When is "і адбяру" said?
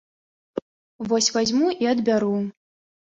1.85-2.35